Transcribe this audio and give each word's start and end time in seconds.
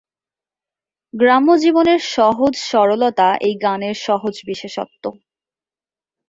গ্রাম্য 1.13 1.49
জীবনের 1.57 1.99
সহজ 2.15 2.53
সরলতা 2.69 3.29
এই 3.41 3.55
গানের 3.63 3.95
সহজ 4.05 4.35
বিশেষত্ব। 4.45 5.03